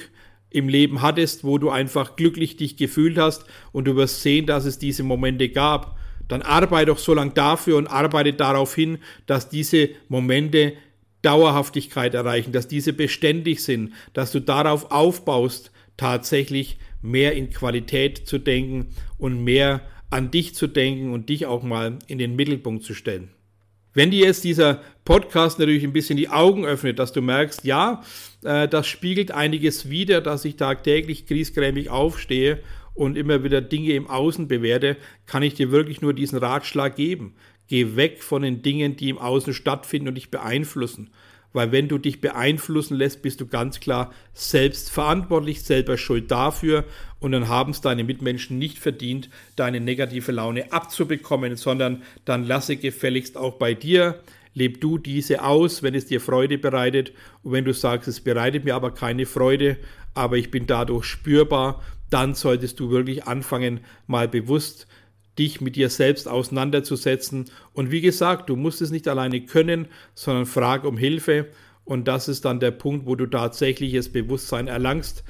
im 0.54 0.70
Leben 0.70 1.02
hattest, 1.02 1.44
wo 1.44 1.58
du 1.58 1.70
einfach 1.70 2.16
glücklich 2.16 2.56
dich 2.56 2.78
gefühlt 2.78 3.18
hast 3.18 3.46
und 3.72 3.86
du 3.86 3.96
wirst 3.96 4.22
sehen, 4.22 4.46
dass 4.46 4.66
es 4.66 4.80
diese 4.80 5.04
Momente 5.04 5.50
gab, 5.50 5.98
dann 6.28 6.42
arbeite 6.42 6.88
doch 6.88 7.00
so 7.00 7.14
lange 7.14 7.32
dafür 7.32 7.78
und 7.78 7.88
arbeite 7.88 8.34
darauf 8.34 8.74
hin, 8.74 9.00
dass 9.26 9.50
diese 9.50 9.90
Momente 10.08 10.74
Dauerhaftigkeit 11.24 12.14
erreichen, 12.14 12.52
dass 12.52 12.68
diese 12.68 12.94
beständig 12.94 13.64
sind, 13.64 13.94
dass 14.14 14.32
du 14.32 14.40
darauf 14.40 14.92
aufbaust, 14.92 15.72
tatsächlich 15.98 16.78
mehr 17.02 17.34
in 17.34 17.50
Qualität 17.50 18.28
zu 18.28 18.38
denken 18.38 18.88
und 19.18 19.44
mehr 19.44 19.82
an 20.10 20.32
dich 20.32 20.54
zu 20.54 20.68
denken 20.68 21.12
und 21.12 21.30
dich 21.30 21.46
auch 21.46 21.64
mal 21.64 21.98
in 22.08 22.18
den 22.18 22.36
Mittelpunkt 22.36 22.84
zu 22.84 22.94
stellen. 22.94 23.30
Wenn 23.94 24.12
dir 24.12 24.26
jetzt 24.26 24.44
dieser 24.44 24.82
Podcast 25.06 25.60
natürlich 25.60 25.84
ein 25.84 25.94
bisschen 25.94 26.18
die 26.18 26.30
Augen 26.30 26.66
öffnet, 26.66 26.98
dass 26.98 27.14
du 27.14 27.22
merkst, 27.22 27.64
ja, 27.64 28.02
äh, 28.44 28.68
das 28.68 28.88
spiegelt 28.88 29.32
einiges 29.32 29.90
wider, 29.90 30.22
dass 30.22 30.46
ich 30.46 30.56
tagtäglich 30.56 31.28
griesgrämig 31.28 31.90
aufstehe 31.90 32.60
und 32.96 33.18
immer 33.18 33.44
wieder 33.44 33.62
Dinge 33.62 33.94
im 33.94 34.08
Außen 34.08 34.48
bewerte, 34.48 34.98
kann 35.26 35.44
ich 35.44 35.54
dir 35.54 35.72
wirklich 35.72 36.02
nur 36.02 36.14
diesen 36.14 36.40
Ratschlag 36.40 36.96
geben. 36.96 37.36
Geh 37.68 37.96
weg 37.96 38.24
von 38.24 38.42
den 38.42 38.62
Dingen, 38.62 38.96
die 38.96 39.10
im 39.10 39.18
Außen 39.18 39.54
stattfinden 39.54 40.10
und 40.10 40.16
dich 40.16 40.32
beeinflussen 40.32 41.10
weil 41.54 41.72
wenn 41.72 41.88
du 41.88 41.98
dich 41.98 42.20
beeinflussen 42.20 42.98
lässt, 42.98 43.22
bist 43.22 43.40
du 43.40 43.48
ganz 43.48 43.80
klar 43.80 44.12
selbst 44.34 44.92
verantwortlich, 44.92 45.64
selber 45.64 45.98
schuld 45.98 46.30
dafür. 46.30 46.84
Und 47.20 47.32
dann 47.32 47.48
haben 47.48 47.72
es 47.72 47.82
deine 47.82 48.04
Mitmenschen 48.04 48.58
nicht 48.58 48.80
verdient, 48.80 49.30
deine 49.56 49.80
negative 49.80 50.32
Laune 50.32 50.74
abzubekommen, 50.74 51.56
sondern 51.56 52.02
dann 52.26 52.46
lasse 52.46 52.76
gefälligst 52.76 53.38
auch 53.38 53.54
bei 53.54 53.74
dir, 53.74 54.20
leb 54.54 54.82
du 54.82 54.98
diese 54.98 55.44
aus, 55.44 55.84
wenn 55.84 55.96
es 55.96 56.08
dir 56.08 56.20
Freude 56.20 56.58
bereitet. 56.58 57.14
Und 57.44 57.54
wenn 57.54 57.66
du 57.66 57.74
sagst, 57.74 58.08
es 58.08 58.20
bereitet 58.20 58.66
mir 58.66 58.76
aber 58.76 58.92
keine 58.92 59.26
Freude, 59.26 59.78
aber 60.14 60.38
ich 60.38 60.52
bin 60.52 60.68
dadurch 60.68 61.06
spürbar, 61.06 61.82
dann 62.10 62.36
solltest 62.36 62.80
du 62.80 62.92
wirklich 62.92 63.26
anfangen, 63.26 63.80
mal 64.06 64.28
bewusst 64.28 64.88
dich 65.38 65.62
mit 65.62 65.76
dir 65.76 65.90
selbst 65.90 66.28
auseinanderzusetzen. 66.28 67.46
Und 67.74 67.92
wie 67.92 68.02
gesagt, 68.02 68.50
du 68.50 68.56
musst 68.56 68.82
es 68.82 68.92
nicht 68.92 69.08
alleine 69.08 69.42
können, 69.46 69.88
sondern 70.14 70.46
frag 70.46 70.84
um 70.84 70.98
Hilfe. 70.98 71.48
Und 71.86 72.08
das 72.08 72.28
ist 72.28 72.46
dann 72.46 72.60
der 72.60 72.72
Punkt, 72.72 73.06
wo 73.06 73.16
du 73.16 73.26
tatsächliches 73.26 74.12
Bewusstsein 74.12 74.68
erlangst, 74.68 75.24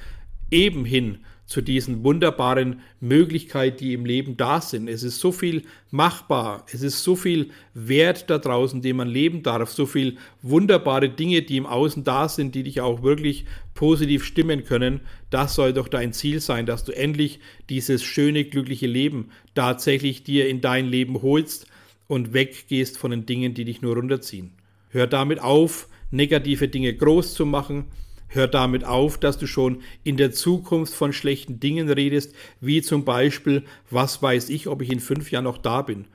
eben 0.50 0.84
hin 0.84 1.24
zu 1.46 1.60
diesen 1.60 2.04
wunderbaren 2.04 2.80
Möglichkeiten, 3.00 3.76
die 3.78 3.92
im 3.92 4.06
Leben 4.06 4.36
da 4.36 4.60
sind. 4.60 4.88
Es 4.88 5.02
ist 5.02 5.20
so 5.20 5.30
viel 5.30 5.62
machbar, 5.90 6.64
es 6.72 6.82
ist 6.82 7.04
so 7.04 7.16
viel 7.16 7.50
Wert 7.74 8.30
da 8.30 8.38
draußen, 8.38 8.80
den 8.80 8.96
man 8.96 9.08
leben 9.08 9.42
darf, 9.42 9.70
so 9.70 9.84
viel 9.84 10.16
wunderbare 10.42 11.10
Dinge, 11.10 11.42
die 11.42 11.58
im 11.58 11.66
Außen 11.66 12.02
da 12.02 12.28
sind, 12.28 12.54
die 12.54 12.62
dich 12.62 12.80
auch 12.80 13.02
wirklich 13.02 13.44
positiv 13.74 14.24
stimmen 14.24 14.64
können. 14.64 15.00
Das 15.30 15.54
soll 15.54 15.72
doch 15.72 15.88
dein 15.88 16.12
Ziel 16.12 16.40
sein, 16.40 16.64
dass 16.64 16.84
du 16.84 16.92
endlich 16.92 17.40
dieses 17.68 18.02
schöne, 18.02 18.44
glückliche 18.44 18.86
Leben 18.86 19.28
tatsächlich 19.54 20.24
dir 20.24 20.48
in 20.48 20.60
dein 20.60 20.86
Leben 20.86 21.20
holst 21.20 21.66
und 22.06 22.32
weggehst 22.32 22.96
von 22.96 23.10
den 23.10 23.26
Dingen, 23.26 23.54
die 23.54 23.64
dich 23.64 23.82
nur 23.82 23.96
runterziehen. 23.96 24.52
Hör 24.90 25.06
damit 25.06 25.40
auf, 25.40 25.88
negative 26.10 26.68
Dinge 26.68 26.94
groß 26.94 27.34
zu 27.34 27.44
machen, 27.44 27.86
Hör 28.34 28.48
damit 28.48 28.82
auf, 28.82 29.16
dass 29.16 29.38
du 29.38 29.46
schon 29.46 29.82
in 30.02 30.16
der 30.16 30.32
Zukunft 30.32 30.92
von 30.92 31.12
schlechten 31.12 31.60
Dingen 31.60 31.88
redest, 31.88 32.34
wie 32.60 32.82
zum 32.82 33.04
Beispiel, 33.04 33.62
was 33.90 34.22
weiß 34.22 34.48
ich, 34.48 34.66
ob 34.66 34.82
ich 34.82 34.90
in 34.90 34.98
fünf 34.98 35.30
Jahren 35.30 35.44
noch 35.44 35.56
da 35.56 35.82
bin? 35.82 36.06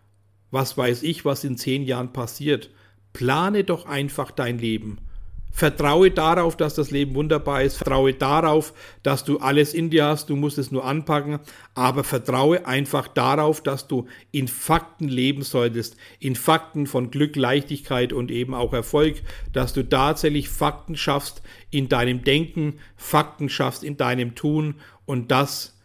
Was 0.51 0.77
weiß 0.77 1.03
ich, 1.03 1.23
was 1.23 1.45
in 1.45 1.55
zehn 1.55 1.81
Jahren 1.81 2.11
passiert? 2.11 2.71
Plane 3.13 3.63
doch 3.63 3.85
einfach 3.85 4.31
dein 4.31 4.59
Leben. 4.59 4.97
Vertraue 5.59 6.09
darauf, 6.09 6.55
dass 6.55 6.73
das 6.73 6.89
Leben 6.89 7.15
wunderbar 7.15 7.63
ist. 7.63 7.75
Vertraue 7.75 8.13
darauf, 8.13 8.73
dass 9.03 9.25
du 9.25 9.39
alles 9.39 9.73
in 9.73 9.89
dir 9.89 10.05
hast. 10.05 10.29
Du 10.29 10.37
musst 10.37 10.57
es 10.57 10.71
nur 10.71 10.85
anpacken. 10.85 11.39
Aber 11.75 12.05
vertraue 12.05 12.65
einfach 12.65 13.09
darauf, 13.09 13.61
dass 13.61 13.85
du 13.89 14.07
in 14.31 14.47
Fakten 14.47 15.09
leben 15.09 15.41
solltest. 15.41 15.97
In 16.19 16.37
Fakten 16.37 16.87
von 16.87 17.11
Glück, 17.11 17.35
Leichtigkeit 17.35 18.13
und 18.13 18.31
eben 18.31 18.53
auch 18.53 18.71
Erfolg. 18.71 19.21
Dass 19.51 19.73
du 19.73 19.83
tatsächlich 19.83 20.47
Fakten 20.47 20.95
schaffst 20.95 21.41
in 21.71 21.89
deinem 21.89 22.23
Denken, 22.23 22.79
Fakten 22.95 23.49
schaffst 23.49 23.83
in 23.83 23.97
deinem 23.97 24.35
Tun 24.35 24.75
und 25.05 25.29
das 25.29 25.77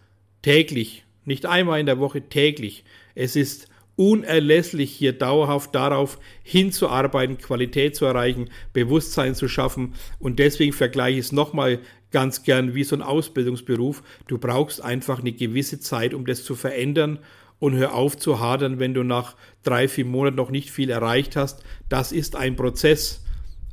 täglich. 0.43 1.05
Nicht 1.25 1.47
einmal 1.47 1.81
in 1.81 1.87
der 1.87 1.99
Woche, 1.99 2.23
täglich. 2.23 2.85
Es 3.17 3.35
ist 3.35 3.67
unerlässlich, 3.97 4.93
hier 4.93 5.13
dauerhaft 5.13 5.75
darauf 5.75 6.19
hinzuarbeiten, 6.43 7.39
Qualität 7.39 7.97
zu 7.97 8.05
erreichen, 8.05 8.51
Bewusstsein 8.73 9.35
zu 9.35 9.49
schaffen. 9.49 9.95
Und 10.19 10.39
deswegen 10.39 10.73
vergleiche 10.73 11.19
ich 11.19 11.27
es 11.27 11.33
nochmal 11.33 11.81
ganz 12.11 12.43
gern 12.43 12.75
wie 12.75 12.85
so 12.85 12.97
ein 12.97 13.03
Ausbildungsberuf. 13.03 14.03
Du 14.27 14.39
brauchst 14.39 14.83
einfach 14.83 15.21
eine 15.21 15.33
gewisse 15.33 15.81
Zeit, 15.81 16.15
um 16.15 16.27
das 16.27 16.45
zu 16.45 16.55
verändern. 16.55 17.19
Und 17.61 17.75
hör 17.77 17.95
auf 17.95 18.17
zu 18.17 18.41
hadern, 18.41 18.79
wenn 18.79 18.95
du 18.95 19.05
nach 19.05 19.37
drei, 19.63 19.89
vier 19.89 20.05
Monaten 20.05 20.37
noch 20.37 20.51
nicht 20.51 20.71
viel 20.71 20.91
erreicht 20.91 21.35
hast. 21.37 21.63
Das 21.89 22.13
ist 22.13 22.37
ein 22.37 22.57
Prozess. 22.57 23.25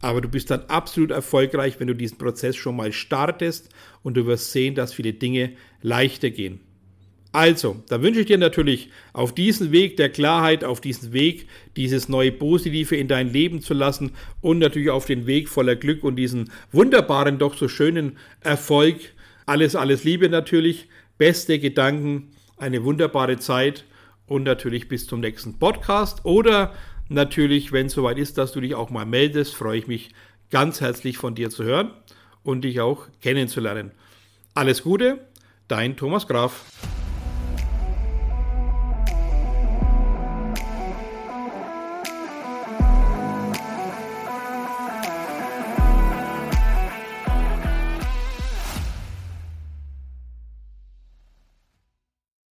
Aber 0.02 0.22
du 0.22 0.30
bist 0.30 0.50
dann 0.50 0.62
absolut 0.68 1.12
erfolgreich, 1.12 1.80
wenn 1.80 1.88
du 1.88 1.96
diesen 1.96 2.18
Prozess 2.18 2.56
schon 2.56 2.76
mal 2.76 2.92
startest 2.92 3.70
und 4.02 4.16
du 4.16 4.26
wirst 4.26 4.52
sehen, 4.52 4.76
dass 4.76 4.94
viele 4.94 5.14
Dinge 5.14 5.54
leichter 5.82 6.30
gehen. 6.30 6.60
Also, 7.34 7.82
da 7.88 8.02
wünsche 8.02 8.20
ich 8.20 8.26
dir 8.26 8.38
natürlich 8.38 8.90
auf 9.14 9.34
diesen 9.34 9.72
Weg 9.72 9.96
der 9.96 10.10
Klarheit, 10.10 10.66
auf 10.66 10.82
diesen 10.82 11.14
Weg, 11.14 11.48
dieses 11.78 12.10
neue 12.10 12.32
Positive 12.32 12.96
in 12.96 13.08
dein 13.08 13.32
Leben 13.32 13.62
zu 13.62 13.74
lassen 13.74 14.12
und 14.42 14.60
natürlich 14.60 14.90
auf 14.90 15.06
den 15.06 15.28
Weg 15.28 15.48
voller 15.48 15.78
Glück 15.78 16.04
und 16.04 16.18
diesen 16.18 16.52
wunderbaren, 16.74 17.38
doch 17.38 17.56
so 17.56 17.70
schönen 17.70 18.18
Erfolg. 18.42 18.98
Alles, 19.46 19.78
alles 19.78 20.04
Liebe 20.04 20.28
natürlich, 20.28 20.90
beste 21.18 21.58
Gedanken, 21.58 22.32
eine 22.58 22.84
wunderbare 22.84 23.40
Zeit 23.40 23.86
und 24.28 24.44
natürlich 24.44 24.90
bis 24.90 25.08
zum 25.08 25.22
nächsten 25.22 25.58
Podcast 25.58 26.26
oder 26.26 26.74
natürlich, 27.08 27.72
wenn 27.72 27.88
es 27.88 27.94
soweit 27.94 28.18
ist, 28.18 28.38
dass 28.38 28.52
du 28.52 28.60
dich 28.60 28.76
auch 28.76 28.90
mal 28.90 29.06
meldest, 29.06 29.56
freue 29.56 29.78
ich 29.78 29.88
mich 29.88 30.10
ganz 30.50 30.82
herzlich 30.82 31.18
von 31.18 31.34
dir 31.34 31.50
zu 31.50 31.64
hören. 31.64 31.92
und 32.44 32.62
dich 32.64 32.80
auch 32.80 33.08
kennenzulernen. 33.22 33.92
Alles 34.56 34.82
Gute, 34.84 35.20
dein 35.68 35.96
Thomas 35.96 36.28
Graf. 36.28 36.66